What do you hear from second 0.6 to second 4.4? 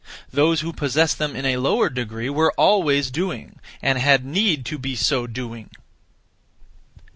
who) possessed them in a lower degree were (always) doing, and had